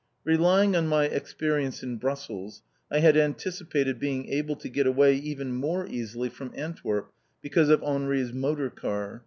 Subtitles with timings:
[0.23, 5.53] Relying on my experience in Brussels, I had anticipated being able to get away even
[5.53, 7.11] more easily from Antwerp,
[7.43, 9.19] because of Henri's motor car.